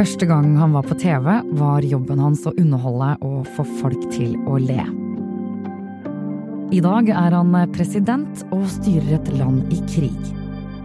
Første 0.00 0.24
gang 0.24 0.54
han 0.56 0.72
var 0.72 0.86
på 0.88 0.94
TV, 0.96 1.26
var 1.60 1.84
jobben 1.84 2.22
hans 2.24 2.46
å 2.48 2.54
underholde 2.56 3.10
og 3.20 3.48
få 3.52 3.66
folk 3.82 4.06
til 4.14 4.32
å 4.48 4.54
le. 4.56 4.80
I 6.72 6.80
dag 6.80 7.10
er 7.12 7.36
han 7.36 7.52
president 7.74 8.40
og 8.48 8.64
styrer 8.78 9.18
et 9.18 9.28
land 9.36 9.68
i 9.68 9.82
krig. 9.92 10.32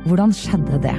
Hvordan 0.03 0.35
skjedde 0.35 0.81
det? 0.83 0.97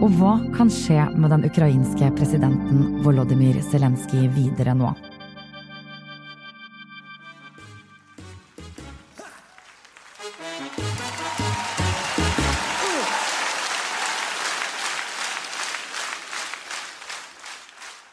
Og 0.00 0.16
hva 0.16 0.38
kan 0.56 0.72
skje 0.72 1.04
med 1.12 1.28
den 1.36 1.44
ukrainske 1.50 2.08
presidenten 2.16 3.02
Volodymyr 3.04 3.60
Zelenskyj 3.68 4.30
videre 4.32 4.72
nå? 4.80 4.96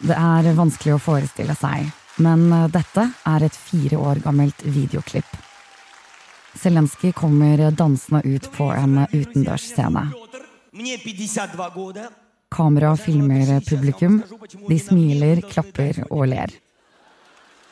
Det 0.08 0.16
er 0.16 0.54
vanskelig 0.56 0.96
å 0.96 1.02
forestille 1.02 1.54
seg, 1.56 1.88
men 2.24 2.48
dette 2.72 3.08
er 3.30 3.46
et 3.46 3.56
fire 3.56 4.00
år 4.00 4.20
gammelt 4.24 4.64
videoklipp. 4.64 5.30
Zelenskyj 6.54 7.12
kommer 7.12 7.70
dansende 7.70 8.22
ut 8.24 8.50
på 8.52 8.68
en 8.72 9.06
utendørsscene. 9.12 10.04
Kamera 12.54 12.96
filmer 12.96 13.60
publikum. 13.68 14.20
De 14.68 14.78
smiler, 14.78 15.42
klapper 15.50 16.04
og 16.10 16.28
ler. 16.30 16.54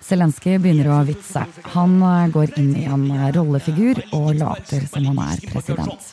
Zelenskyj 0.02 0.58
begynner 0.58 0.90
å 0.90 1.02
vitse. 1.06 1.44
Han 1.76 2.00
går 2.34 2.56
inn 2.58 2.74
i 2.80 2.88
en 2.90 3.06
rollefigur 3.36 4.02
og 4.18 4.34
later 4.40 4.88
som 4.90 5.06
han 5.12 5.22
er 5.28 5.46
president. 5.52 6.12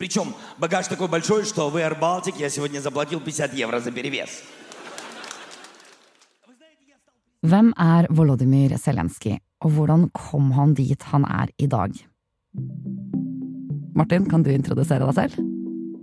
Причем 0.00 0.34
багаж 0.56 0.88
такой 0.88 1.08
большой, 1.08 1.44
что 1.44 1.68
в 1.68 1.76
Air 1.76 1.94
Baltic 2.00 2.34
я 2.38 2.48
сегодня 2.48 2.80
заплатил 2.80 3.20
50 3.20 3.52
евро 3.52 3.80
за 3.80 3.92
перевес. 3.92 4.42
Hvem 7.45 7.67
er 7.77 8.07
Volodymyr 8.15 8.73
Zelenskyj, 8.81 9.35
og 9.61 9.75
hvordan 9.75 10.07
kom 10.17 10.47
han 10.55 10.71
dit 10.73 11.03
han 11.11 11.25
er 11.29 11.51
i 11.61 11.67
dag? 11.69 11.93
Martin, 13.95 14.25
kan 14.31 14.41
du 14.41 14.49
introdusere 14.49 15.05
deg 15.05 15.17
selv? 15.19 15.51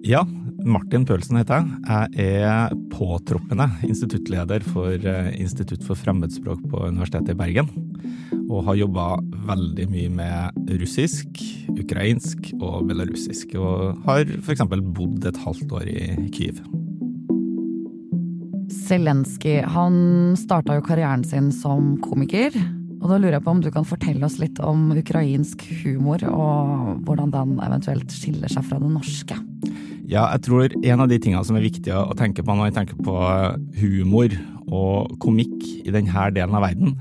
Ja, 0.06 0.22
Martin 0.62 1.06
Pølsen 1.08 1.40
heter 1.40 1.64
jeg. 1.64 2.12
Jeg 2.14 2.44
er 2.46 2.76
påtroppende 2.92 3.66
instituttleder 3.88 4.62
for 4.68 4.94
eh, 4.94 5.32
Institutt 5.42 5.82
for 5.86 5.98
fremmedspråk 5.98 6.62
på 6.70 6.84
Universitetet 6.92 7.34
i 7.34 7.40
Bergen. 7.40 7.72
Og 8.44 8.62
har 8.68 8.78
jobba 8.78 9.08
veldig 9.48 9.88
mye 9.90 10.12
med 10.14 10.76
russisk, 10.78 11.42
ukrainsk 11.74 12.52
og 12.60 12.86
belarusisk. 12.92 13.56
Og 13.58 14.06
har 14.06 14.30
f.eks. 14.38 14.62
bodd 14.94 15.26
et 15.26 15.42
halvt 15.42 15.76
år 15.80 15.90
i 15.90 16.30
Kyiv. 16.30 16.62
Zelenskyj 18.92 19.62
han 19.72 19.94
starta 20.36 20.74
jo 20.76 20.82
karrieren 20.84 21.22
sin 21.24 21.48
som 21.54 21.94
komiker. 22.04 22.52
Og 23.00 23.08
da 23.08 23.16
lurer 23.16 23.38
jeg 23.38 23.44
på 23.46 23.54
om 23.54 23.62
du 23.64 23.70
kan 23.72 23.86
fortelle 23.88 24.26
oss 24.26 24.36
litt 24.38 24.60
om 24.62 24.90
ukrainsk 24.94 25.64
humor, 25.80 26.20
og 26.28 27.00
hvordan 27.06 27.32
den 27.32 27.56
eventuelt 27.64 28.12
skiller 28.12 28.52
seg 28.52 28.66
fra 28.68 28.78
det 28.82 28.90
norske? 28.92 29.38
Ja, 30.04 30.26
jeg 30.34 30.42
tror 30.44 30.76
en 30.76 31.02
av 31.02 31.08
de 31.08 31.18
tingene 31.22 31.42
som 31.46 31.56
er 31.56 31.64
viktig 31.64 31.94
å 31.96 32.12
tenke 32.18 32.44
på 32.44 32.54
når 32.54 32.68
jeg 32.68 32.76
tenker 32.82 33.00
på 33.06 33.16
humor 33.80 34.36
og 34.68 35.16
komikk 35.24 35.56
i 35.86 35.94
denne 35.94 36.28
delen 36.36 36.58
av 36.58 36.66
verden, 36.66 36.92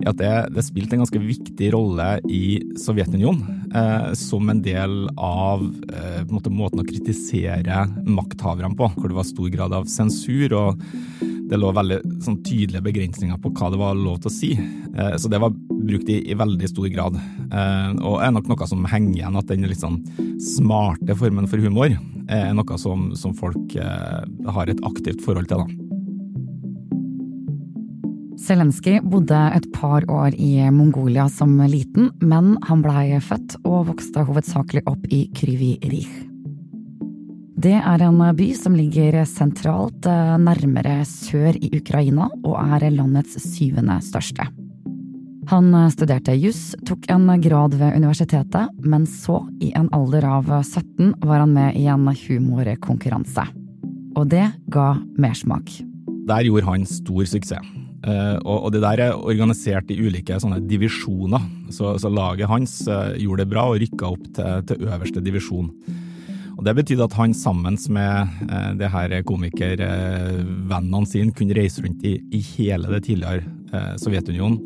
er 0.00 0.10
at 0.10 0.18
det, 0.18 0.32
det 0.56 0.64
spilte 0.66 0.96
en 0.96 1.04
ganske 1.04 1.22
viktig 1.22 1.68
rolle 1.76 2.08
i 2.24 2.56
Sovjetunionen 2.80 3.68
eh, 3.68 4.08
som 4.18 4.48
en 4.50 4.64
del 4.64 5.04
av 5.12 5.62
eh, 5.92 6.24
måte, 6.32 6.50
måten 6.50 6.82
å 6.82 6.88
kritisere 6.88 7.84
makthaverne 8.08 8.74
på, 8.80 8.90
hvor 8.96 9.12
det 9.12 9.20
var 9.20 9.28
stor 9.28 9.52
grad 9.54 9.76
av 9.76 9.86
sensur. 9.92 10.56
og 10.56 10.82
det 11.50 11.58
lå 11.60 11.70
veldig 11.76 12.00
sånn, 12.24 12.40
tydelige 12.46 12.84
begrensninger 12.84 13.38
på 13.42 13.52
hva 13.56 13.70
det 13.72 13.80
var 13.80 13.98
lov 13.98 14.20
til 14.22 14.30
å 14.30 14.34
si. 14.34 14.50
Eh, 14.56 15.14
så 15.20 15.30
det 15.30 15.40
var 15.42 15.54
brukt 15.54 16.08
i, 16.08 16.20
i 16.30 16.38
veldig 16.38 16.70
stor 16.70 16.88
grad. 16.92 17.18
Eh, 17.44 17.90
og 18.00 18.20
er 18.24 18.34
nok 18.34 18.50
noe 18.50 18.68
som 18.70 18.84
henger 18.88 19.20
igjen, 19.20 19.38
at 19.40 19.50
den 19.50 19.68
litt 19.68 19.82
sånn 19.82 20.00
smarte 20.40 21.16
formen 21.18 21.48
for 21.50 21.62
humor 21.62 21.94
er 22.32 22.52
noe 22.56 22.78
som, 22.80 23.10
som 23.18 23.34
folk 23.36 23.76
eh, 23.76 24.20
har 24.56 24.70
et 24.70 24.84
aktivt 24.88 25.24
forhold 25.24 25.50
til. 25.50 25.64
da. 25.64 25.80
Zelenskyj 28.44 28.98
bodde 29.08 29.38
et 29.56 29.66
par 29.72 30.04
år 30.10 30.34
i 30.36 30.58
Mongolia 30.74 31.28
som 31.32 31.54
liten, 31.70 32.10
men 32.20 32.56
han 32.68 32.84
blei 32.84 33.20
født 33.22 33.60
og 33.62 33.88
vokste 33.92 34.26
hovedsakelig 34.28 34.84
opp 34.90 35.06
i 35.12 35.26
Kryvi 35.36 35.76
Rih. 35.86 36.33
Det 37.64 37.78
er 37.80 38.02
en 38.04 38.18
by 38.36 38.46
som 38.52 38.74
ligger 38.76 39.22
sentralt 39.24 40.04
eh, 40.04 40.34
nærmere 40.36 40.98
sør 41.08 41.56
i 41.56 41.70
Ukraina, 41.78 42.26
og 42.44 42.58
er 42.60 42.90
landets 42.92 43.38
syvende 43.40 43.96
største. 44.04 44.44
Han 45.48 45.70
studerte 45.92 46.34
juss, 46.36 46.74
tok 46.84 47.08
en 47.12 47.30
grad 47.40 47.78
ved 47.80 47.96
universitetet, 47.96 48.68
men 48.84 49.08
så, 49.08 49.38
i 49.64 49.72
en 49.80 49.88
alder 49.96 50.28
av 50.28 50.52
17, 50.60 51.14
var 51.24 51.40
han 51.40 51.56
med 51.56 51.80
i 51.80 51.86
en 51.88 52.04
humorkonkurranse. 52.04 53.46
Og 54.12 54.28
det 54.28 54.44
ga 54.68 54.90
mersmak. 55.16 55.72
Der 56.28 56.44
gjorde 56.44 56.68
han 56.68 56.84
stor 56.84 57.24
suksess. 57.24 57.74
Og, 58.44 58.68
det 58.74 58.82
der 58.84 59.00
er 59.00 59.16
organisert 59.16 59.88
i 59.88 59.96
ulike 59.96 60.36
divisjoner. 60.68 61.40
Så, 61.72 61.96
laget 62.12 62.50
hans 62.50 62.82
gjorde 62.84 63.40
det 63.40 63.52
bra 63.56 63.70
og 63.72 63.80
rykka 63.80 64.10
opp 64.12 64.26
til, 64.36 64.66
til, 64.68 64.84
øverste 64.84 65.24
divisjon. 65.24 65.70
Og 66.54 66.64
Det 66.64 66.76
betydde 66.78 67.08
at 67.08 67.16
han 67.18 67.34
sammen 67.34 67.78
med 67.90 68.36
eh, 68.48 68.70
det 68.78 68.90
her 68.92 69.16
komikervennene 69.26 71.06
sine 71.10 71.34
kunne 71.34 71.56
reise 71.58 71.82
rundt 71.82 72.04
i, 72.06 72.18
i 72.30 72.40
hele 72.54 72.92
det 72.94 73.04
tidligere 73.08 73.42
Sovjetunionen. 73.98 74.60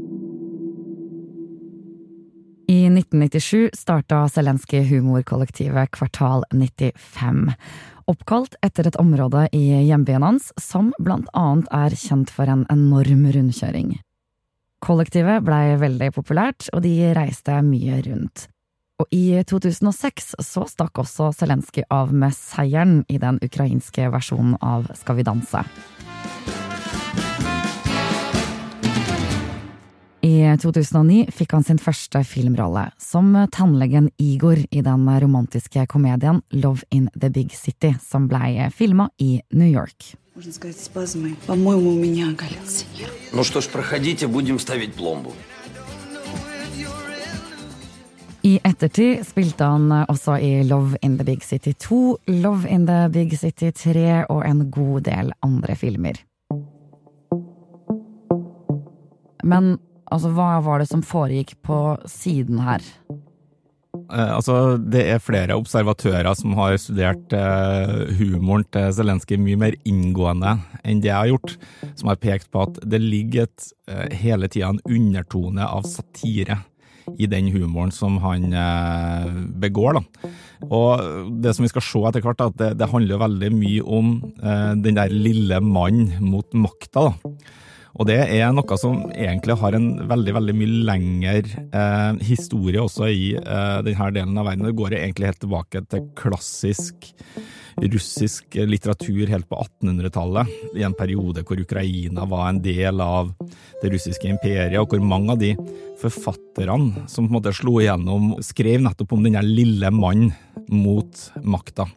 I 2.68 2.84
1997 2.84 3.70
starta 3.72 4.26
Zelenskyj 4.28 4.82
humorkollektivet 4.90 5.88
Kvartal 5.96 6.42
95 6.52 7.54
oppkalt 8.08 8.58
etter 8.64 8.88
et 8.88 8.98
område 9.00 9.46
i 9.56 9.62
hjembyen 9.86 10.24
hans 10.24 10.50
som 10.60 10.90
blant 11.00 11.28
annet 11.36 11.68
er 11.74 11.96
kjent 11.96 12.32
for 12.32 12.50
en 12.50 12.66
enorm 12.72 13.24
rundkjøring. 13.32 13.96
Kollektivet 14.84 15.42
blei 15.46 15.74
veldig 15.80 16.12
populært, 16.14 16.68
og 16.72 16.84
de 16.84 16.94
reiste 17.16 17.56
mye 17.66 17.98
rundt. 18.06 18.46
Og 18.98 19.06
i 19.14 19.38
2006 19.46 20.32
så 20.42 20.64
stakk 20.66 20.98
også 20.98 21.30
Zelenskyj 21.38 21.84
av 21.94 22.10
med 22.10 22.34
seieren 22.34 23.04
i 23.06 23.20
den 23.22 23.38
ukrainske 23.44 24.08
versjonen 24.10 24.56
av 24.58 24.90
Skal 24.98 25.20
vi 25.20 25.26
danse. 25.26 25.62
I 30.26 30.42
2009 30.58 31.28
fikk 31.30 31.54
han 31.54 31.64
sin 31.64 31.78
første 31.78 32.24
filmrolle, 32.26 32.88
som 32.98 33.30
tannlegen 33.54 34.10
Igor 34.18 34.58
i 34.58 34.82
den 34.82 35.06
romantiske 35.22 35.86
komedien 35.86 36.42
Love 36.50 36.82
in 36.90 37.06
the 37.14 37.30
Big 37.30 37.54
City, 37.54 37.94
som 38.02 38.26
blei 38.28 38.66
filma 38.74 39.08
i 39.22 39.38
New 39.54 39.70
York. 39.70 40.16
I 48.48 48.54
ettertid 48.64 49.26
spilte 49.28 49.66
han 49.68 49.90
også 50.08 50.38
i 50.40 50.62
Love 50.64 50.96
in 51.04 51.18
the 51.18 51.26
Big 51.26 51.44
City 51.44 51.74
2, 51.76 52.00
Love 52.40 52.70
in 52.70 52.86
the 52.88 53.08
Big 53.12 53.34
City 53.36 53.68
3 53.74 54.24
og 54.30 54.40
en 54.46 54.70
god 54.72 55.04
del 55.10 55.34
andre 55.44 55.76
filmer. 55.76 56.22
Men 59.44 59.76
Altså, 60.08 60.30
hva 60.32 60.58
var 60.64 60.80
det 60.80 60.88
som 60.88 61.04
foregikk 61.04 61.54
på 61.66 61.78
siden 62.08 62.62
her? 62.64 62.84
Eh, 64.08 64.30
altså, 64.32 64.78
det 64.80 65.04
er 65.04 65.20
flere 65.20 65.56
observatører 65.58 66.30
som 66.38 66.54
har 66.56 66.78
studert 66.80 67.34
eh, 67.36 68.14
humoren 68.16 68.64
til 68.72 68.88
Zelenskyj 68.96 69.36
mye 69.42 69.60
mer 69.60 69.76
inngående 69.88 70.56
enn 70.80 71.02
det 71.04 71.10
jeg 71.10 71.18
har 71.18 71.32
gjort, 71.34 71.56
som 71.92 72.12
har 72.12 72.20
pekt 72.22 72.48
på 72.54 72.64
at 72.64 72.80
det 72.88 73.02
ligger 73.04 73.48
et, 73.48 73.68
eh, 73.90 74.08
hele 74.22 74.48
tida 74.48 74.72
en 74.72 74.80
undertone 74.88 75.68
av 75.68 75.84
satire 75.88 76.62
i 77.18 77.28
den 77.30 77.50
humoren 77.54 77.92
som 77.94 78.18
han 78.22 78.52
eh, 78.52 79.28
begår. 79.62 79.98
Da. 79.98 80.32
Og 80.68 81.38
det 81.42 81.54
som 81.56 81.66
vi 81.66 81.72
skal 81.72 81.84
se 81.86 82.02
etter 82.10 82.24
hvert, 82.24 82.42
at 82.44 82.58
det, 82.60 82.72
det 82.80 82.90
handler 82.92 83.22
veldig 83.22 83.52
mye 83.54 83.86
om 83.86 84.12
eh, 84.42 84.74
den 84.84 84.98
der 84.98 85.14
lille 85.14 85.62
mann 85.64 86.06
mot 86.24 86.52
makta. 86.52 87.12
Og 87.98 88.06
det 88.06 88.18
er 88.30 88.52
noe 88.54 88.78
som 88.78 89.08
egentlig 89.10 89.56
har 89.58 89.74
en 89.74 89.88
veldig 90.10 90.34
veldig 90.36 90.54
mye 90.54 90.82
lengre 90.86 91.38
eh, 91.66 92.20
historie 92.28 92.82
også 92.82 93.08
i 93.10 93.32
eh, 93.38 93.78
denne 93.86 94.10
delen 94.14 94.38
av 94.38 94.50
verden. 94.50 94.68
Det 94.68 94.76
går 94.78 94.98
egentlig 95.00 95.32
helt 95.32 95.42
tilbake 95.42 95.82
til 95.90 96.04
klassisk 96.18 97.10
russisk 97.82 98.56
litteratur 98.58 99.28
helt 99.30 99.48
på 99.48 99.58
1800-tallet, 99.62 100.50
i 100.78 100.84
en 100.86 100.96
periode 100.96 101.44
hvor 101.46 101.60
Ukraina 101.60 102.26
var 102.28 102.48
en 102.48 102.60
del 102.64 103.00
av 103.04 103.30
det 103.82 103.92
russiske 103.92 104.28
imperiet, 104.30 104.78
og 104.80 104.90
hvor 104.92 105.04
mange 105.04 105.34
av 105.34 105.40
de 105.42 105.54
forfatterne 106.00 107.06
som 107.10 107.26
på 107.26 107.30
en 107.30 107.36
måte 107.38 107.54
slo 107.56 107.78
igjennom, 107.82 108.34
skrev 108.44 108.82
nettopp 108.84 109.14
om 109.14 109.24
denne 109.26 109.44
lille 109.46 109.92
mannen 109.94 110.34
mot 110.68 111.24
makta. 111.46 111.88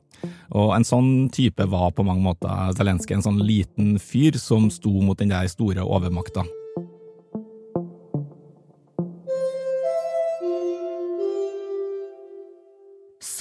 Og 0.54 0.74
en 0.76 0.86
sånn 0.86 1.12
type 1.34 1.66
var 1.72 1.94
på 1.96 2.06
mange 2.06 2.22
måter 2.26 2.74
Zelenskyj, 2.78 3.16
en 3.18 3.26
sånn 3.26 3.42
liten 3.46 3.96
fyr 4.02 4.38
som 4.38 4.70
sto 4.74 4.94
mot 5.02 5.18
den 5.18 5.34
der 5.34 5.50
store 5.50 5.86
overmakta. 5.86 6.46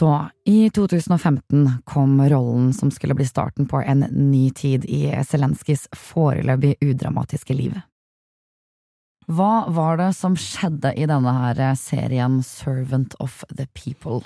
Så, 0.01 0.29
i 0.49 0.71
2015 0.71 1.83
kom 1.85 2.29
rollen 2.31 2.73
som 2.73 2.89
skulle 2.91 3.13
bli 3.19 3.27
starten 3.29 3.67
på 3.69 3.83
en 3.85 4.07
ny 4.09 4.47
tid 4.57 4.87
i 4.89 5.03
Zelenskyjs 5.29 5.91
foreløpig 5.93 6.79
udramatiske 6.81 7.53
liv. 7.53 7.75
Hva 9.29 9.67
var 9.69 10.01
det 10.01 10.15
som 10.17 10.39
skjedde 10.41 10.95
i 10.97 11.05
denne 11.11 11.35
her 11.37 11.61
serien 11.77 12.41
Servant 12.41 13.13
of 13.21 13.43
the 13.53 13.69
People? 13.77 14.23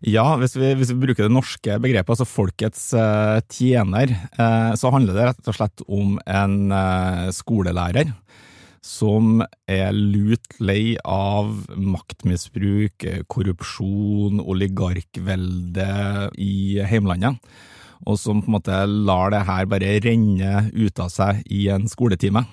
Ja, 0.00 0.24
hvis 0.40 0.56
vi, 0.56 0.72
hvis 0.80 0.94
vi 0.94 1.02
bruker 1.02 1.28
det 1.28 1.36
norske 1.36 1.76
begrepet, 1.76 2.14
altså 2.14 2.24
folkets 2.24 2.88
uh, 2.96 3.44
tjener, 3.52 4.16
uh, 4.40 4.72
så 4.80 4.94
handler 4.96 5.12
det 5.12 5.28
rett 5.28 5.52
og 5.52 5.60
slett 5.60 5.84
om 5.84 6.16
en 6.24 6.72
uh, 6.72 7.28
skolelærer 7.36 8.16
som 8.84 9.42
er 9.68 9.94
lut 9.94 10.58
lei 10.60 10.96
av 11.04 11.66
maktmisbruk, 11.76 13.06
korrupsjon, 13.30 14.42
oligarkvelde 14.42 15.88
i 16.38 16.78
heimlandet, 16.88 17.38
og 18.06 18.18
som 18.20 18.42
på 18.42 18.50
en 18.50 18.58
måte 18.58 18.78
lar 18.86 19.34
det 19.34 19.42
her 19.48 19.66
bare 19.70 19.98
renne 20.04 20.68
ut 20.74 21.02
av 21.02 21.10
seg 21.12 21.42
i 21.50 21.66
en 21.74 21.88
skoletime. 21.90 22.44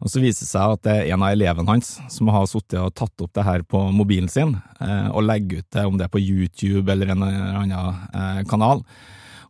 Og 0.00 0.08
Så 0.08 0.20
viser 0.22 0.46
det 0.46 0.48
seg 0.48 0.74
at 0.74 0.84
det 0.86 0.92
er 0.96 1.10
en 1.12 1.24
av 1.26 1.34
elevene 1.34 1.68
hans 1.74 1.98
som 2.08 2.30
har 2.32 2.46
sittet 2.48 2.78
og 2.80 2.94
tatt 2.96 3.20
opp 3.20 3.34
det 3.36 3.44
her 3.44 3.64
på 3.68 3.82
mobilen 3.92 4.30
sin, 4.32 4.54
eh, 4.80 5.08
og 5.12 5.26
legger 5.26 5.60
ut 5.60 5.70
det, 5.76 5.84
om 5.84 5.98
det 5.98 6.06
er 6.06 6.14
på 6.14 6.22
YouTube 6.22 6.88
eller 6.92 7.12
en 7.12 7.26
eller 7.26 7.58
annen 7.60 8.06
eh, 8.14 8.44
kanal. 8.48 8.80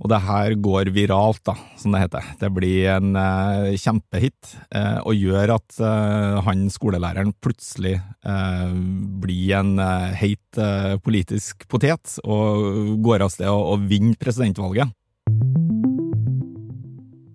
Og 0.01 0.09
det 0.09 0.21
her 0.25 0.55
går 0.65 0.91
viralt, 0.97 1.43
da, 1.45 1.55
som 1.77 1.93
det 1.93 2.05
heter. 2.07 2.29
Det 2.41 2.49
blir 2.57 2.89
en 2.95 3.17
eh, 3.21 3.75
kjempehit, 3.81 4.55
eh, 4.73 4.97
og 5.05 5.19
gjør 5.19 5.57
at 5.59 5.81
eh, 5.85 6.39
han 6.47 6.65
skolelæreren 6.73 7.35
plutselig 7.45 7.99
eh, 7.99 8.73
blir 9.21 9.59
en 9.59 9.75
heit 10.17 10.61
politisk 11.05 11.69
potet, 11.71 12.17
og 12.25 12.97
går 13.05 13.27
av 13.27 13.35
sted 13.35 13.51
og, 13.53 13.75
og 13.75 13.85
vinner 13.91 14.17
presidentvalget. 14.21 14.97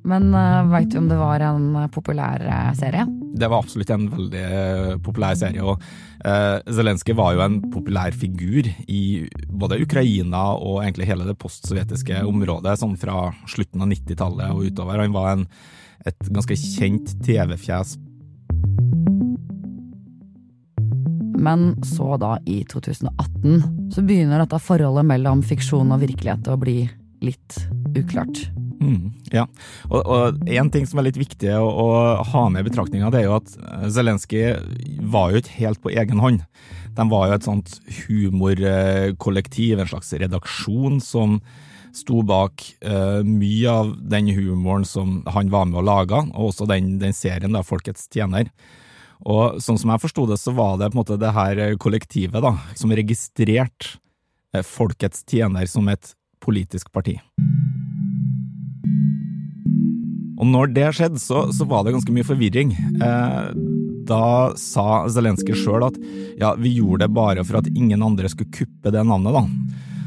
Men 0.06 0.30
uh, 0.38 0.66
veit 0.70 0.92
du 0.94 1.00
om 1.00 1.08
det 1.10 1.18
var 1.18 1.42
en 1.42 1.70
eh, 1.80 1.90
populær 1.94 2.44
uh, 2.46 2.72
serie? 2.78 3.08
Det 3.36 3.50
var 3.50 3.64
absolutt 3.64 3.92
en 3.92 4.06
veldig 4.12 5.00
populær 5.06 5.38
serie. 5.40 5.64
og 5.66 5.82
uh, 6.22 6.62
Zelenskyj 6.70 7.16
var 7.18 7.34
jo 7.36 7.44
en 7.46 7.58
populær 7.74 8.14
figur 8.16 8.70
i 8.86 9.26
både 9.50 9.82
Ukraina 9.84 10.48
og 10.56 10.84
egentlig 10.84 11.10
hele 11.10 11.28
det 11.28 11.38
postsovjetiske 11.42 12.22
området, 12.30 12.78
sånn 12.80 12.98
fra 13.02 13.32
slutten 13.50 13.82
av 13.82 13.90
90-tallet 13.92 14.54
og 14.54 14.70
utover. 14.70 15.02
Han 15.02 15.16
var 15.16 15.32
en, 15.34 15.48
et 16.06 16.30
ganske 16.30 16.58
kjent 16.60 17.16
TV-fjes. 17.26 17.98
Men 21.46 21.74
så 21.86 22.16
da, 22.22 22.38
i 22.50 22.62
2018, 22.72 23.90
så 23.94 24.06
begynner 24.06 24.42
dette 24.42 24.62
forholdet 24.64 25.10
mellom 25.10 25.44
fiksjon 25.46 25.94
og 25.94 26.06
virkelighet 26.06 26.48
å 26.50 26.58
bli 26.62 26.78
litt 27.26 27.60
uklart. 27.98 28.46
Mm, 28.80 29.12
ja, 29.32 29.46
og, 29.90 30.00
og 30.04 30.50
en 30.52 30.70
ting 30.74 30.88
som 30.90 31.00
er 31.00 31.08
litt 31.08 31.20
viktig 31.20 31.52
å, 31.56 31.66
å 31.66 31.90
ha 32.32 32.48
med 32.52 32.66
i 32.66 32.70
betraktninga, 32.70 33.12
det 33.14 33.22
er 33.22 33.30
jo 33.30 33.38
at 33.38 33.54
eh, 33.56 33.86
Zelenskyj 33.94 34.50
var 35.12 35.32
jo 35.32 35.42
ikke 35.42 35.60
helt 35.62 35.82
på 35.84 35.94
egen 35.94 36.24
hånd. 36.24 36.44
De 36.96 37.06
var 37.12 37.30
jo 37.30 37.38
et 37.38 37.48
sånt 37.48 37.78
humorkollektiv, 38.06 39.80
en 39.80 39.92
slags 39.92 40.14
redaksjon 40.16 41.00
som 41.04 41.40
sto 41.96 42.22
bak 42.28 42.64
uh, 42.84 43.22
mye 43.24 43.72
av 43.72 43.94
den 44.12 44.28
humoren 44.36 44.84
som 44.88 45.22
han 45.32 45.52
var 45.52 45.70
med 45.70 45.80
å 45.80 45.86
lage, 45.86 46.20
og 46.36 46.50
også 46.50 46.68
den, 46.68 46.98
den 47.00 47.16
serien, 47.16 47.56
da, 47.56 47.64
Folkets 47.64 48.10
tjener. 48.12 48.52
Og 49.24 49.62
sånn 49.64 49.80
som 49.80 49.94
jeg 49.94 50.04
forsto 50.04 50.26
det, 50.28 50.40
så 50.42 50.52
var 50.56 50.76
det 50.80 50.92
på 50.92 50.98
en 50.98 51.04
måte 51.06 51.20
det 51.22 51.32
her 51.36 51.64
kollektivet 51.80 52.44
da, 52.44 52.58
som 52.76 52.92
registrerte 52.96 53.96
uh, 54.56 54.60
Folkets 54.60 55.24
tjener 55.24 55.72
som 55.72 55.88
et 55.92 56.16
politisk 56.44 56.92
parti. 56.92 57.16
Og 60.36 60.48
når 60.50 60.74
det 60.76 60.92
skjedde, 60.98 61.22
så, 61.22 61.46
så 61.56 61.68
var 61.70 61.86
det 61.86 61.96
ganske 61.96 62.14
mye 62.16 62.28
forvirring. 62.28 62.74
Eh, 62.76 63.50
da 64.06 64.26
sa 64.60 65.06
Zelenskyj 65.10 65.56
sjøl 65.64 65.88
at 65.88 65.98
ja, 66.42 66.54
vi 66.60 66.76
gjorde 66.78 67.06
det 67.06 67.16
bare 67.16 67.46
for 67.48 67.62
at 67.62 67.70
ingen 67.72 68.04
andre 68.06 68.30
skulle 68.32 68.54
kuppe 68.54 68.92
det 68.94 69.06
navnet, 69.08 69.36
da. 69.36 69.46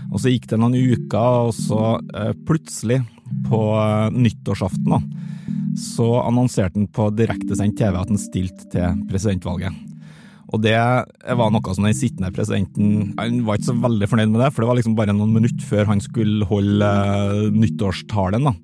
Og 0.08 0.22
så 0.22 0.32
gikk 0.32 0.48
det 0.50 0.60
noen 0.60 0.76
uker, 0.76 1.48
og 1.48 1.54
så 1.56 1.98
eh, 2.16 2.34
plutselig, 2.48 3.02
på 3.48 3.58
eh, 3.76 4.06
nyttårsaften, 4.16 4.88
da, 4.88 5.00
så 5.80 6.14
annonserte 6.22 6.80
han 6.80 6.88
på 6.92 7.10
direktesendt 7.16 7.76
TV 7.80 7.92
at 7.96 8.08
han 8.08 8.20
stilte 8.20 8.68
til 8.72 9.04
presidentvalget. 9.10 9.84
Og 10.48 10.62
det 10.64 10.78
var 10.78 11.50
noe 11.52 11.74
som 11.76 11.84
den 11.84 11.96
sittende 11.96 12.30
presidenten 12.32 13.10
Han 13.18 13.42
var 13.44 13.58
ikke 13.58 13.68
så 13.68 13.74
veldig 13.76 14.06
fornøyd 14.08 14.30
med 14.32 14.40
det, 14.40 14.48
for 14.54 14.64
det 14.64 14.70
var 14.70 14.78
liksom 14.78 14.94
bare 14.96 15.12
noen 15.12 15.34
minutter 15.34 15.66
før 15.68 15.90
han 15.90 16.00
skulle 16.00 16.48
holde 16.48 16.88
uh, 16.88 17.50
nyttårstalen. 17.52 18.48
da. 18.48 18.54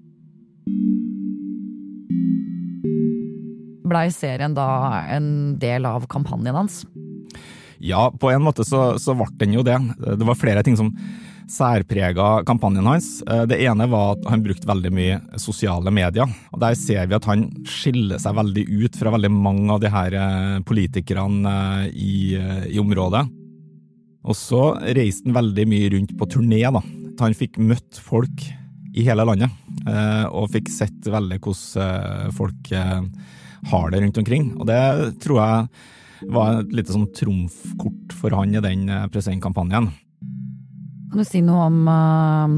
Blei 3.94 4.08
serien 4.11 4.56
da 4.56 4.67
en 5.14 5.55
del 5.62 5.87
av 5.87 6.08
kampanjen 6.11 6.58
hans? 6.58 6.82
Ja, 7.79 8.08
på 8.11 8.31
en 8.32 8.43
måte 8.43 8.64
så, 8.67 8.96
så 8.99 9.14
ble 9.14 9.29
den 9.38 9.55
jo 9.55 9.62
det. 9.62 9.76
Det 10.02 10.26
var 10.26 10.38
flere 10.38 10.64
ting 10.67 10.75
som 10.79 10.91
særprega 11.50 12.41
kampanjen 12.49 12.87
hans. 12.88 13.08
Det 13.49 13.58
ene 13.61 13.87
var 13.93 14.14
at 14.14 14.26
han 14.32 14.43
brukte 14.43 14.69
veldig 14.69 14.93
mye 14.94 15.20
sosiale 15.41 15.93
medier. 15.94 16.31
og 16.52 16.61
Der 16.62 16.75
ser 16.79 17.06
vi 17.06 17.19
at 17.19 17.29
han 17.29 17.46
skiller 17.69 18.19
seg 18.23 18.37
veldig 18.38 18.64
ut 18.73 18.99
fra 18.99 19.12
veldig 19.14 19.31
mange 19.35 19.69
av 19.75 19.82
de 19.85 19.93
her 19.93 20.19
eh, 20.19 20.58
politikerne 20.67 21.55
eh, 21.85 21.87
i, 21.93 22.17
eh, 22.41 22.67
i 22.75 22.81
området. 22.81 23.26
Og 24.25 24.38
så 24.38 24.62
reiste 24.96 25.29
han 25.29 25.37
veldig 25.37 25.69
mye 25.69 25.94
rundt 25.94 26.17
på 26.19 26.31
turné. 26.32 26.64
da. 26.64 26.81
Han 27.20 27.37
fikk 27.37 27.61
møtt 27.61 28.00
folk 28.00 28.49
i 28.94 29.05
hele 29.05 29.26
landet, 29.26 29.50
og 30.31 30.52
fikk 30.55 30.69
sett 30.70 31.08
veldig 31.11 31.41
hvordan 31.43 32.31
folk 32.32 32.69
har 33.70 33.90
det 33.90 34.00
rundt 34.02 34.19
omkring. 34.19 34.49
Og 34.58 34.69
det 34.69 34.81
tror 35.25 35.40
jeg 35.40 36.31
var 36.32 36.61
et 36.61 36.72
lite 36.75 36.94
sånn 36.94 37.11
trumfkort 37.16 38.14
for 38.16 38.34
han 38.37 38.55
i 38.55 38.62
den 38.64 38.88
eh, 38.88 39.06
presidentkampanjen. 39.12 39.90
Kan 41.11 41.22
du 41.22 41.26
si 41.26 41.43
noe 41.44 41.69
om 41.69 41.84
uh, 41.87 42.55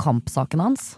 kampsaken 0.00 0.62
hans? 0.64 0.94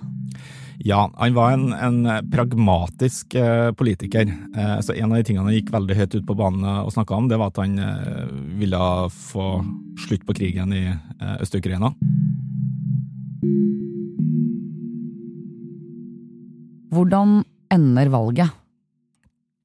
Ja, 0.84 1.08
han 1.16 1.34
var 1.34 1.54
en, 1.54 1.72
en 1.74 2.28
pragmatisk 2.30 3.34
uh, 3.38 3.72
politiker. 3.74 4.28
Uh, 4.54 4.78
så 4.84 4.94
En 4.94 5.10
av 5.10 5.18
de 5.18 5.26
tingene 5.26 5.48
han 5.48 5.56
gikk 5.56 5.72
veldig 5.74 5.96
høyt 5.98 6.18
ut 6.18 6.28
på 6.28 6.38
banen 6.38 6.66
og 6.84 6.92
snakka 6.94 7.18
om, 7.18 7.30
det 7.30 7.40
var 7.40 7.50
at 7.50 7.62
han 7.62 7.78
ville 8.60 8.82
få 9.10 9.48
slutt 10.06 10.26
på 10.26 10.36
krigen 10.38 10.74
i 10.74 10.84
Øst-Ukraina. 11.42 11.90
Hvordan 16.94 17.40
ender 17.74 18.10
valget? 18.12 18.63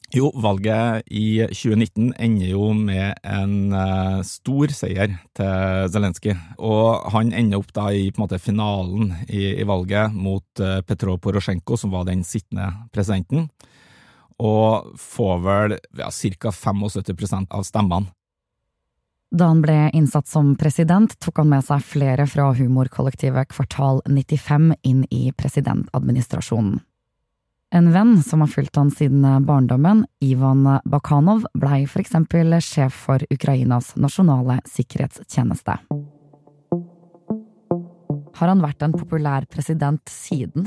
Jo, 0.09 0.31
valget 0.33 1.05
i 1.13 1.43
2019 1.45 2.15
ender 2.17 2.47
jo 2.49 2.71
med 2.73 3.19
en 3.21 3.73
uh, 3.75 4.21
stor 4.25 4.71
seier 4.73 5.11
til 5.37 5.91
Zelenskyj. 5.93 6.33
Og 6.65 7.11
han 7.13 7.29
ender 7.29 7.61
opp 7.61 7.69
da 7.75 7.91
i 7.93 8.07
på 8.09 8.17
en 8.17 8.25
måte, 8.25 8.41
finalen 8.41 9.11
i, 9.27 9.59
i 9.61 9.67
valget 9.69 10.15
mot 10.17 10.63
uh, 10.63 10.79
Petro 10.81 11.19
Porosjenko, 11.21 11.77
som 11.77 11.93
var 11.93 12.09
den 12.09 12.25
sittende 12.25 12.71
presidenten. 12.93 13.51
Og 14.41 14.95
får 14.97 15.45
vel 15.45 15.77
ja, 15.99 16.09
ca. 16.09 16.55
75% 16.57 17.53
av 17.53 17.67
stemmene. 17.67 18.09
Da 19.29 19.51
han 19.51 19.61
ble 19.61 19.91
innsatt 19.93 20.25
som 20.25 20.55
president, 20.57 21.13
tok 21.21 21.43
han 21.43 21.51
med 21.51 21.67
seg 21.67 21.85
flere 21.85 22.25
fra 22.25 22.47
humorkollektivet 22.57 23.51
Kvartal 23.53 24.01
95 24.09 24.71
inn 24.89 25.03
i 25.13 25.27
presidentadministrasjonen. 25.37 26.79
En 27.69 27.91
venn 27.93 28.15
som 28.23 28.41
har 28.41 28.49
fulgt 28.49 28.75
han 28.75 28.89
siden 28.89 29.45
barndommen, 29.45 30.01
Ivan 30.25 30.63
Bakanov, 30.89 31.43
blei 31.53 31.83
for 31.85 32.01
eksempel 32.01 32.55
sjef 32.65 32.95
for 33.05 33.21
Ukrainas 33.29 33.91
nasjonale 33.93 34.55
sikkerhetstjeneste. 34.65 35.75
Har 38.39 38.49
han 38.49 38.63
vært 38.63 38.81
en 38.81 38.95
populær 38.97 39.45
president 39.53 40.01
siden? 40.09 40.65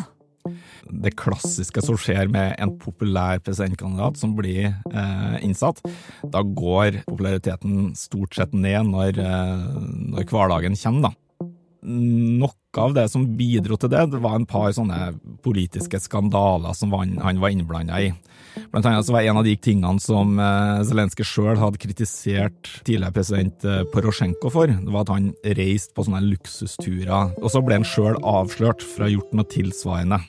Det 1.03 1.15
klassiske 1.19 1.83
som 1.83 1.99
skjer 1.99 2.31
med 2.31 2.55
en 2.63 2.77
populær 2.79 3.43
presidentkandidat 3.43 4.23
som 4.23 4.37
blir 4.39 4.69
eh, 4.71 5.37
innsatt, 5.43 5.83
da 6.31 6.45
går 6.47 7.03
populariteten 7.09 7.97
stort 7.99 8.39
sett 8.39 8.55
ned 8.55 8.93
når, 8.93 9.19
eh, 9.19 9.67
når 10.15 10.31
hverdagen 10.31 10.79
kommer, 10.79 11.11
da. 11.11 11.17
Noe 11.83 12.55
av 12.79 12.95
det 12.97 13.05
som 13.11 13.25
bidro 13.37 13.77
til 13.81 13.91
det, 13.93 14.05
det 14.15 14.21
var 14.23 14.37
en 14.39 14.47
par 14.49 14.71
sånne 14.73 15.12
politiske 15.45 15.99
skandaler 16.01 16.77
som 16.79 16.95
han, 16.97 17.17
han 17.21 17.41
var 17.43 17.53
innblanda 17.53 17.99
i. 18.01 18.12
Blant 18.73 18.87
annet 18.87 19.07
så 19.07 19.17
var 19.17 19.27
en 19.27 19.41
av 19.41 19.47
de 19.47 19.55
tingene 19.61 20.01
som 20.03 20.39
eh, 20.41 20.85
Zelenskyj 20.87 21.27
sjøl 21.27 21.61
hadde 21.61 21.81
kritisert 21.83 22.71
tidligere 22.87 23.17
president 23.17 23.67
eh, 23.67 23.83
Porosjenko 23.93 24.53
for, 24.53 24.71
det 24.71 24.95
var 24.95 25.07
at 25.07 25.12
han 25.15 25.33
reiste 25.59 25.97
på 25.97 26.07
sånne 26.07 26.23
luksusturer, 26.29 27.35
og 27.41 27.53
så 27.53 27.65
ble 27.65 27.81
han 27.81 27.89
sjøl 27.89 28.17
avslørt 28.21 28.85
for 28.85 29.03
å 29.03 29.09
ha 29.09 29.12
gjort 29.17 29.37
noe 29.37 29.51
tilsvarende. 29.53 30.23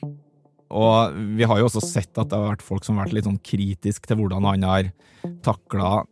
Og 0.74 1.16
vi 1.38 1.46
har 1.46 1.60
jo 1.60 1.68
også 1.68 1.84
sett 1.84 2.18
at 2.18 2.32
det 2.32 2.38
har 2.38 2.56
vært 2.56 2.66
folk 2.66 2.86
som 2.86 2.98
har 2.98 3.06
vært 3.06 3.20
litt 3.20 3.28
sånn 3.28 3.42
kritisk 3.44 4.08
til 4.10 4.18
hvordan 4.18 4.48
han 4.48 4.66
har 4.66 4.92
takla 5.44 6.02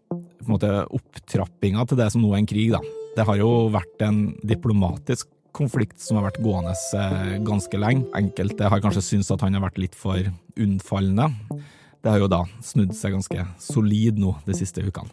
opptrappinga 0.47 1.85
til 1.89 1.99
det 1.99 2.13
som 2.15 2.23
nå 2.23 2.31
er 2.33 2.43
en 2.43 2.53
krig, 2.53 2.71
da. 2.77 3.02
Det 3.13 3.25
har 3.29 3.37
jo 3.37 3.69
vært 3.73 4.03
en 4.07 4.21
diplomatisk 4.41 5.29
konflikt 5.53 6.01
som 6.01 6.17
har 6.17 6.31
vært 6.31 6.41
gående 6.41 6.73
eh, 6.97 7.35
ganske 7.45 7.77
lenge. 7.77 8.07
Enkelte 8.17 8.71
har 8.73 8.81
kanskje 8.81 9.05
syntes 9.05 9.33
at 9.35 9.45
han 9.45 9.59
har 9.59 9.67
vært 9.67 9.81
litt 9.83 9.97
for 9.99 10.17
unnfallende. 10.57 11.29
Det 12.03 12.09
har 12.09 12.23
jo 12.23 12.31
da 12.33 12.47
snudd 12.65 12.95
seg 12.97 13.19
ganske 13.19 13.45
solid 13.61 14.17
nå 14.21 14.33
de 14.47 14.57
siste 14.57 14.81
ukene. 14.81 15.13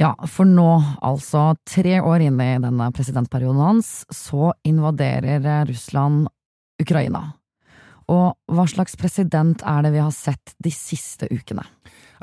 Ja, 0.00 0.12
for 0.28 0.48
nå, 0.48 0.70
altså 1.04 1.54
tre 1.68 2.00
år 2.04 2.24
inn 2.24 2.40
i 2.40 2.50
denne 2.60 2.90
presidentperioden 2.92 3.62
hans, 3.64 3.90
så 4.12 4.52
invaderer 4.64 5.64
Russland 5.68 6.28
Ukraina. 6.80 7.30
Og 8.12 8.36
hva 8.52 8.66
slags 8.70 8.96
president 8.96 9.64
er 9.64 9.84
det 9.84 9.96
vi 9.96 10.04
har 10.04 10.12
sett 10.14 10.56
de 10.62 10.72
siste 10.72 11.28
ukene? 11.32 11.64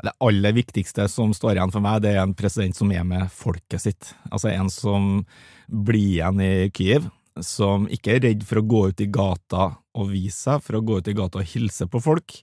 Det 0.02 0.14
aller 0.24 0.54
viktigste 0.56 1.06
som 1.10 1.34
står 1.36 1.58
igjen 1.58 1.74
for 1.74 1.84
meg, 1.84 2.02
det 2.02 2.14
er 2.14 2.22
en 2.24 2.34
president 2.36 2.76
som 2.76 2.90
er 2.92 3.04
med 3.06 3.30
folket 3.32 3.84
sitt. 3.84 4.14
Altså 4.30 4.50
en 4.50 4.70
som 4.72 5.20
blir 5.68 6.16
igjen 6.16 6.42
i 6.42 6.54
Kyiv, 6.74 7.06
som 7.42 7.88
ikke 7.90 8.16
er 8.16 8.24
redd 8.28 8.44
for 8.46 8.60
å 8.60 8.66
gå 8.70 8.82
ut 8.90 9.04
i 9.04 9.10
gata 9.10 9.68
og 9.94 10.10
vise 10.10 10.38
seg, 10.38 10.64
for 10.64 10.78
å 10.78 10.84
gå 10.86 10.98
ut 11.00 11.10
i 11.10 11.16
gata 11.16 11.40
og 11.40 11.54
hilse 11.54 11.86
på 11.90 12.02
folk. 12.02 12.38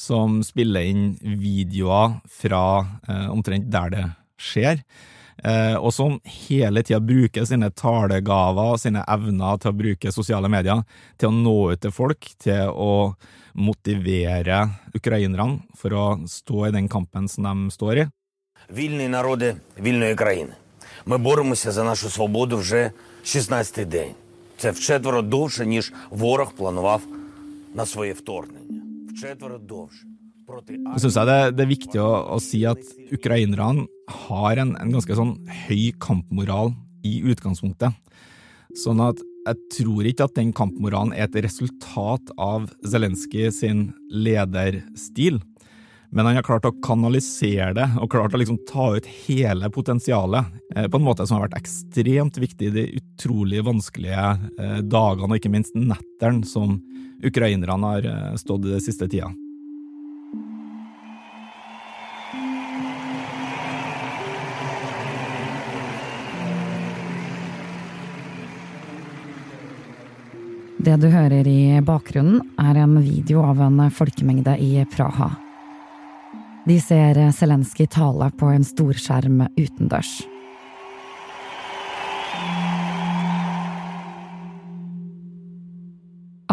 Som 0.00 0.40
spiller 0.44 0.86
inn 0.90 1.12
videoer 1.22 2.18
fra 2.40 2.64
eh, 3.06 3.28
omtrent 3.30 3.68
der 3.72 3.92
det 3.94 4.06
skjer, 4.42 4.80
og 5.79 5.93
som 5.95 6.17
hele 6.27 6.81
tida 6.83 6.99
bruker 6.99 7.45
sine 7.47 7.69
talegaver 7.71 8.73
og 8.73 8.81
sine 8.81 9.05
evner 9.07 9.61
til 9.61 9.71
å 9.71 9.77
bruke 9.81 10.11
sosiale 10.11 10.49
medier 10.51 10.81
til 11.15 11.29
å 11.29 11.37
nå 11.37 11.53
ut 11.71 11.79
til 11.79 11.93
folk, 11.95 12.27
til 12.43 12.73
å 12.75 13.13
motivere 13.55 14.65
ukrainerne 14.95 15.61
for 15.79 15.95
å 15.95 16.05
stå 16.27 16.67
i 16.67 16.73
den 16.75 16.89
kampen 16.91 17.31
som 17.31 17.47
de 17.47 17.71
står 17.71 18.03
i. 18.03 18.05
Вільні 18.69 19.07
народи 19.07 19.55
вільної 19.79 20.15
країни. 20.15 20.53
Ми 21.05 21.17
боремося 21.17 21.71
за 21.71 21.83
нашу 21.83 22.09
свободу 22.09 22.57
вже 22.57 22.91
16-й 23.23 23.85
день. 23.85 24.11
Це 24.57 24.71
вчетверо 24.71 25.21
довше, 25.21 25.65
ніж 25.65 25.93
ворог 26.09 26.53
планував 26.53 27.01
на 27.73 27.85
своє 27.85 28.13
вторгнення. 28.13 28.81
Вчетверо 29.09 29.57
довше. 29.57 30.05
Så 30.44 31.06
syns 31.06 31.18
jeg 31.18 31.28
det, 31.30 31.38
det, 31.56 31.64
er 31.64 31.70
viktig 31.70 32.00
å, 32.02 32.10
å 32.36 32.40
si 32.42 32.64
at 32.68 32.80
ukrainerne 33.14 33.86
har 34.28 34.60
en, 34.60 34.74
en, 34.76 34.92
ganske 34.92 35.16
sånn 35.16 35.36
høy 35.66 35.92
kampmoral 36.02 36.74
i 37.04 37.18
utgangspunktet. 37.32 37.96
Sånn 38.76 39.00
at 39.04 39.20
jeg 39.44 39.60
tror 39.76 40.06
ikke 40.08 40.28
at 40.28 40.36
den 40.38 40.52
kampmoralen 40.56 41.12
er 41.14 41.26
et 41.26 41.42
resultat 41.44 42.30
av 42.40 42.70
Zelenskyj 42.88 43.50
sin 43.52 43.82
lederstil, 44.08 45.40
men 46.14 46.28
han 46.28 46.38
har 46.38 46.46
klart 46.46 46.66
å 46.68 46.72
kanalisere 46.84 47.72
det 47.74 47.86
og 47.98 48.12
klart 48.12 48.36
å 48.36 48.38
liksom 48.38 48.60
ta 48.68 48.92
ut 48.94 49.06
hele 49.26 49.68
potensialet 49.74 50.52
eh, 50.76 50.86
på 50.86 51.00
en 51.00 51.06
måte 51.08 51.26
som 51.26 51.40
har 51.40 51.48
vært 51.48 51.58
ekstremt 51.58 52.38
viktig 52.38 52.68
i 52.68 52.74
de 52.76 52.84
utrolig 53.00 53.64
vanskelige 53.66 54.28
eh, 54.54 54.78
dagene 54.86 55.32
og 55.32 55.40
ikke 55.40 55.50
minst 55.50 55.74
nettene 55.74 56.46
som 56.46 56.78
ukrainerne 57.24 57.90
har 57.96 58.06
eh, 58.12 58.36
stått 58.38 58.68
i 58.68 58.76
den 58.76 58.84
siste 58.84 59.10
tida. 59.10 59.32
Det 70.84 70.96
du 71.00 71.06
hører 71.08 71.46
i 71.48 71.80
bakgrunnen, 71.80 72.42
er 72.60 72.76
en 72.82 72.98
video 73.00 73.40
av 73.40 73.62
en 73.64 73.78
folkemengde 73.88 74.52
i 74.60 74.82
Praha. 74.92 75.30
De 76.68 76.76
ser 76.82 77.16
Zelenskyj 77.32 77.86
tale 77.94 78.28
på 78.36 78.50
en 78.52 78.66
storskjerm 78.68 79.46
utendørs. 79.56 80.12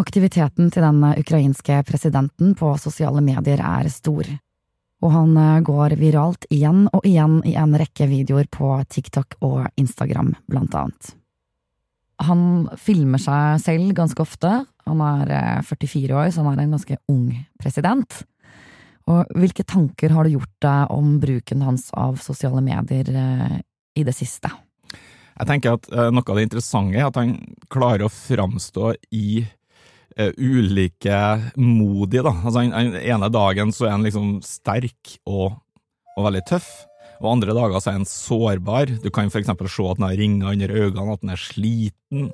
Aktiviteten 0.00 0.72
til 0.72 0.86
den 0.88 1.04
ukrainske 1.12 1.82
presidenten 1.84 2.56
på 2.56 2.72
sosiale 2.80 3.20
medier 3.20 3.60
er 3.60 3.92
stor, 3.92 4.24
og 5.04 5.18
han 5.18 5.64
går 5.68 6.00
viralt 6.00 6.48
igjen 6.48 6.86
og 6.88 7.04
igjen 7.04 7.42
i 7.44 7.58
en 7.60 7.76
rekke 7.76 8.08
videoer 8.08 8.48
på 8.48 8.78
TikTok 8.88 9.42
og 9.44 9.66
Instagram, 9.76 10.38
blant 10.48 10.78
annet. 10.86 11.18
Han 12.26 12.42
filmer 12.80 13.20
seg 13.22 13.62
selv 13.62 13.94
ganske 13.96 14.22
ofte. 14.22 14.50
Han 14.88 15.02
er 15.04 15.62
44 15.66 16.02
eh, 16.04 16.18
år, 16.18 16.30
så 16.30 16.44
han 16.44 16.58
er 16.58 16.66
en 16.66 16.76
ganske 16.76 16.98
ung 17.12 17.30
president. 17.60 18.22
Og 19.10 19.32
hvilke 19.34 19.64
tanker 19.66 20.14
har 20.14 20.26
du 20.26 20.36
gjort 20.36 20.52
deg 20.62 20.92
om 20.94 21.16
bruken 21.22 21.64
hans 21.66 21.88
av 21.98 22.20
sosiale 22.22 22.62
medier 22.64 23.10
eh, 23.10 23.56
i 23.98 24.04
det 24.06 24.14
siste? 24.16 24.52
Jeg 25.32 25.48
tenker 25.48 25.78
at 25.78 25.88
uh, 25.90 26.10
Noe 26.12 26.22
av 26.28 26.38
det 26.38 26.44
interessante 26.46 27.00
er 27.00 27.08
at 27.08 27.18
han 27.18 27.34
klarer 27.72 28.06
å 28.06 28.12
framstå 28.12 28.94
i 29.16 29.42
ulike 30.12 31.18
modige. 31.56 32.20
Da. 32.20 32.34
Altså, 32.44 32.60
Den 32.60 32.98
ene 33.00 33.30
dagen 33.32 33.70
så 33.72 33.86
er 33.86 33.94
han 33.94 34.02
liksom 34.04 34.34
sterk 34.44 35.14
og, 35.24 35.54
og 36.18 36.26
veldig 36.26 36.42
tøff 36.50 36.68
og 37.22 37.30
andre 37.36 37.54
dager 37.56 37.78
så 37.80 37.92
er 37.92 37.98
han 38.00 38.08
sårbar. 38.08 38.92
Du 39.02 39.08
kan 39.14 39.30
f.eks. 39.30 39.48
se 39.48 39.88
at 39.88 40.00
han 40.00 40.08
har 40.08 40.18
ringer 40.18 40.52
under 40.52 40.76
øynene, 40.76 41.14
at 41.14 41.24
han 41.24 41.34
er 41.34 41.40
sliten. 41.40 42.30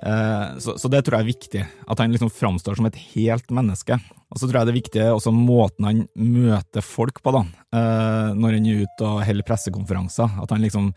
Eh, 0.00 0.58
så, 0.62 0.76
så, 0.80 0.88
det 0.88 1.02
tror 1.04 1.18
jeg 1.18 1.26
er 1.26 1.32
viktig, 1.32 1.64
at 1.92 2.00
han 2.00 2.14
liksom 2.14 2.32
framstår 2.32 2.78
som 2.78 2.88
et 2.88 3.00
helt 3.12 3.50
menneske. 3.52 3.98
Og 4.30 4.38
så 4.38 4.46
tror 4.46 4.60
jeg 4.60 4.68
det 4.68 4.74
er 4.74 4.80
viktig 4.80 5.08
også 5.10 5.34
måten 5.34 5.88
han 5.88 6.04
møter 6.14 6.84
folk 6.84 7.18
på, 7.24 7.34
da, 7.36 7.42
eh, 7.74 8.30
når 8.38 8.56
han 8.56 8.70
er 8.70 8.86
ute 8.86 9.08
og 9.08 9.24
holder 9.26 9.48
pressekonferanser. 9.50 10.38
At 10.44 10.54
han 10.54 10.64
liksom 10.64 10.94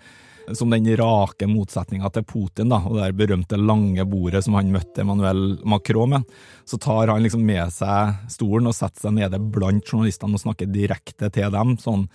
som 0.51 0.69
den 0.69 0.87
rake 0.99 1.47
motsetninga 1.47 2.09
til 2.11 2.25
Putin 2.27 2.71
da, 2.71 2.81
og 2.83 2.97
det 2.97 3.05
der 3.05 3.17
berømte 3.21 3.59
lange 3.59 4.03
bordet 4.09 4.43
som 4.45 4.57
han 4.57 4.73
møtte 4.73 5.03
Emmanuel 5.03 5.57
Macron 5.63 6.17
med, 6.17 6.33
så 6.67 6.79
tar 6.81 7.11
han 7.13 7.23
liksom 7.23 7.45
med 7.47 7.71
seg 7.71 8.27
stolen 8.31 8.67
og 8.67 8.75
setter 8.75 9.07
seg 9.07 9.17
nede 9.21 9.39
blant 9.39 9.87
journalistene 9.87 10.35
og 10.35 10.43
snakker 10.43 10.71
direkte 10.71 11.31
til 11.33 11.53
dem. 11.53 11.77
sånn 11.79 12.07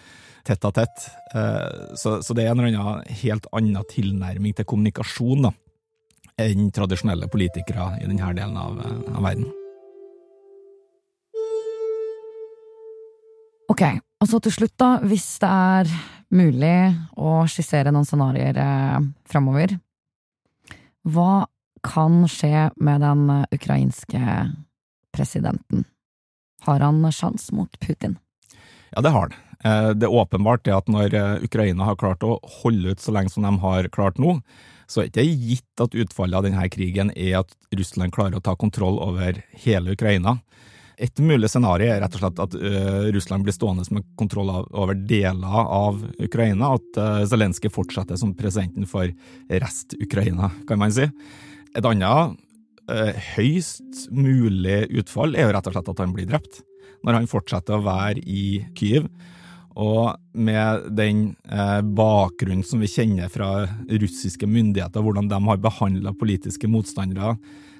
tett 0.49 0.65
av 0.65 0.75
tett. 0.77 1.07
Eh, 1.35 1.95
så, 1.97 2.19
så, 2.25 2.35
det 2.35 2.45
er 2.45 2.53
en 2.53 2.63
eller 2.63 2.79
annen 2.81 3.17
helt 3.23 3.49
annen 3.53 3.89
tilnærming 3.91 4.57
til 4.57 4.69
kommunikasjon 4.69 5.49
da, 5.49 5.53
enn 6.41 6.71
tradisjonelle 6.75 7.29
politikere 7.33 7.91
i 8.01 8.07
denne 8.07 8.35
delen 8.37 8.57
av, 8.61 8.79
av 9.13 9.25
verden. 9.25 9.49
Ok, 13.69 13.85
og 14.23 14.31
så 14.31 14.41
til 14.43 14.55
slutt, 14.55 14.77
da, 14.81 14.95
hvis 15.05 15.27
det 15.43 15.51
er 15.53 15.93
mulig 16.33 16.79
å 17.21 17.43
skissere 17.49 17.93
noen 17.93 18.09
scenarioer 18.09 18.57
eh, 18.63 18.97
framover, 19.29 19.77
hva 21.09 21.45
kan 21.85 22.25
skje 22.29 22.71
med 22.83 23.05
den 23.05 23.29
ukrainske 23.55 24.39
presidenten? 25.15 25.85
Har 26.67 26.83
han 26.83 27.05
sjans 27.15 27.53
mot 27.55 27.79
Putin? 27.81 28.19
Ja, 28.91 29.05
det 29.05 29.13
har 29.15 29.29
han. 29.29 29.48
Eh, 29.65 29.91
det 29.99 30.07
er 30.07 30.15
åpenbart 30.15 30.69
at 30.71 30.91
når 30.91 31.15
eh, 31.19 31.45
Ukraina 31.49 31.89
har 31.89 31.99
klart 31.99 32.23
å 32.23 32.39
holde 32.63 32.95
ut 32.95 33.03
så 33.03 33.15
lenge 33.15 33.33
som 33.33 33.47
de 33.47 33.53
har 33.63 33.91
klart 33.95 34.21
nå, 34.23 34.39
så 34.89 35.03
er 35.03 35.11
det 35.11 35.25
ikke 35.27 35.49
gitt 35.51 35.83
at 35.85 35.97
utfallet 35.99 36.39
av 36.39 36.47
denne 36.47 36.69
krigen 36.73 37.11
er 37.15 37.41
at 37.43 37.57
Russland 37.75 38.15
klarer 38.15 38.39
å 38.39 38.45
ta 38.45 38.55
kontroll 38.57 39.01
over 39.05 39.43
hele 39.65 39.97
Ukraina. 39.99 40.39
Et 40.99 41.21
mulig 41.23 41.51
scenario 41.51 41.91
er 41.91 42.01
rett 42.03 42.15
og 42.17 42.23
slett 42.23 42.41
at 42.43 42.55
uh, 42.59 43.05
Russland 43.15 43.45
blir 43.47 43.55
stående 43.55 43.85
med 43.95 44.07
kontroll 44.19 44.49
over 44.51 44.97
deler 44.99 45.69
av 45.71 46.01
Ukraina, 46.19 46.73
at 46.75 46.99
Zelenskyj 47.31 47.71
fortsetter 47.71 48.19
som 48.19 48.33
presidenten 48.35 48.89
for 48.89 49.13
rest-Ukraina, 49.47 50.51
kan 50.67 50.81
man 50.81 50.91
si. 50.97 51.07
Et 51.77 51.87
annet 51.87 52.35
høyst 53.37 54.09
mulig 54.11 54.89
utfall 54.99 55.37
er 55.37 55.47
jo 55.47 55.55
rett 55.55 55.71
og 55.71 55.77
slett 55.77 55.93
at 55.93 56.03
han 56.03 56.17
blir 56.17 56.27
drept. 56.33 56.65
Når 57.07 57.21
han 57.21 57.31
fortsetter 57.31 57.77
å 57.77 57.85
være 57.85 58.25
i 58.25 58.65
Kyiv, 58.75 59.07
og 59.79 60.19
med 60.35 60.89
den 60.99 61.21
eh, 61.47 61.81
bakgrunnen 61.83 62.65
som 62.67 62.83
vi 62.83 62.91
kjenner 62.91 63.31
fra 63.31 63.63
russiske 63.87 64.47
myndigheter, 64.51 65.05
hvordan 65.05 65.31
de 65.31 65.39
har 65.45 65.61
behandla 65.63 66.15
politiske 66.19 66.67
motstandere 66.71 67.37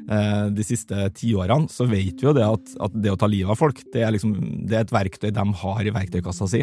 eh, 0.07 0.45
de 0.55 0.67
siste 0.67 1.09
tiårene, 1.19 1.67
så 1.73 1.89
vet 1.91 2.23
vi 2.23 2.29
jo 2.29 2.37
det 2.37 2.47
at, 2.47 2.77
at, 2.87 2.95
det 2.95 3.11
å 3.11 3.19
ta 3.19 3.27
livet 3.31 3.51
av 3.51 3.59
folk, 3.59 3.83
det 3.95 4.05
er, 4.05 4.15
liksom, 4.15 4.37
det 4.71 4.79
er 4.79 4.87
et 4.87 4.95
verktøy 4.95 5.33
de 5.35 5.47
har 5.65 5.83
i 5.83 5.95
verktøykassa 5.97 6.47
si. 6.55 6.63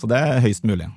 Så 0.00 0.10
det 0.10 0.18
er 0.18 0.42
høyst 0.42 0.66
mulig. 0.66 0.90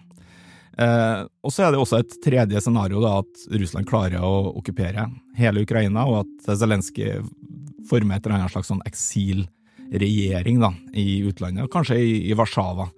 Eh, 0.81 1.21
og 1.45 1.53
så 1.53 1.67
er 1.67 1.73
det 1.73 1.83
også 1.83 2.01
et 2.01 2.17
tredje 2.25 2.63
scenario, 2.65 3.03
da, 3.05 3.19
at 3.21 3.45
Russland 3.61 3.89
klarer 3.89 4.25
å 4.25 4.55
okkupere 4.57 5.05
hele 5.37 5.67
Ukraina, 5.67 6.07
og 6.09 6.23
at 6.23 6.57
Zelenskyj 6.63 7.19
former 7.87 8.17
et 8.17 8.25
eller 8.25 8.39
annet 8.39 8.57
slags 8.57 8.73
sånn 8.73 8.81
eksilregjering 8.89 10.65
da, 10.65 10.73
i 10.97 11.21
utlandet, 11.29 11.69
kanskje 11.73 12.01
i, 12.01 12.11
i 12.31 12.37
Warszawa. 12.37 12.89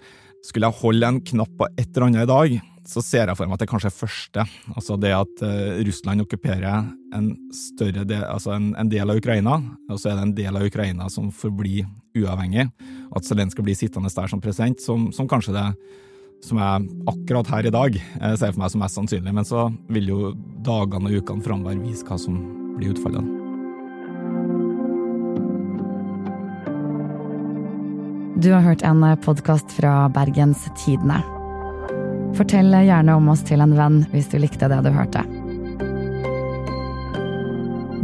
Skulle 0.46 0.70
jeg 0.70 0.82
holde 0.82 1.08
en 1.08 1.22
knapp 1.32 1.56
på 1.60 1.68
et 1.76 1.90
eller 1.90 2.08
annet 2.08 2.26
i 2.26 2.30
dag, 2.30 2.60
så 2.90 3.04
ser 3.06 3.30
jeg 3.30 3.38
for 3.38 3.46
meg 3.46 3.58
at 3.58 3.64
det 3.64 3.70
kanskje 3.70 3.90
er 3.92 3.96
første. 3.96 4.46
Altså 4.74 4.98
det 4.98 5.12
at 5.14 5.44
uh, 5.46 5.80
Russland 5.86 6.24
okkuperer 6.24 6.86
en 7.16 7.32
del, 7.52 8.24
altså 8.24 8.56
en, 8.56 8.72
en, 8.80 8.92
del 8.92 9.12
av 9.12 9.20
Ukraina, 9.20 9.60
og 9.90 10.00
så 10.00 10.12
er 10.12 10.18
det 10.18 10.28
en 10.28 10.38
del 10.40 10.60
av 10.60 10.66
Ukraina 10.66 11.10
som 11.14 11.30
forblir 11.36 11.88
uavhengig. 12.18 12.70
At 13.16 13.28
Zelenskyj 13.28 13.66
blir 13.66 13.78
sittende 13.78 14.12
der 14.16 14.32
som 14.32 14.42
president, 14.42 14.82
som, 14.82 15.10
som 15.16 15.30
kanskje 15.30 15.56
det 15.58 15.68
som 16.46 16.62
er 16.64 16.86
akkurat 17.12 17.50
her 17.52 17.68
i 17.68 17.74
dag 17.74 17.98
ser 18.00 18.38
ser 18.40 18.54
for 18.54 18.62
meg 18.64 18.72
som 18.72 18.84
mest 18.86 18.96
sannsynlig, 18.96 19.36
men 19.36 19.48
så 19.48 19.68
vil 19.92 20.08
jo 20.14 20.32
dagene 20.64 21.12
og 21.12 21.20
ukene 21.20 21.44
framover 21.44 21.84
vise 21.84 22.08
hva 22.08 22.20
som 22.22 22.40
blir 22.78 22.96
utfallet. 22.96 23.39
Du 28.42 28.52
har 28.52 28.62
hørt 28.62 28.82
en 28.82 29.18
podkast 29.22 29.72
fra 29.72 30.10
Bergens 30.10 30.62
Tidende. 30.86 31.18
Fortell 32.38 32.72
gjerne 32.72 33.18
om 33.20 33.28
oss 33.34 33.42
til 33.44 33.60
en 33.60 33.74
venn 33.76 33.98
hvis 34.14 34.30
du 34.32 34.38
likte 34.40 34.70
det 34.72 34.78
du 34.86 34.88
hørte. 34.96 35.26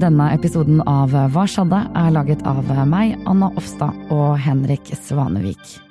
Denne 0.03 0.27
episoden 0.35 0.83
av 0.91 1.15
Hva 1.15 1.47
skjedde? 1.47 1.79
er 1.87 2.11
laget 2.11 2.43
av 2.43 2.67
meg, 2.83 3.15
Anna 3.23 3.47
Offstad 3.55 3.95
og 4.11 4.35
Henrik 4.43 4.91
Svanevik. 4.99 5.84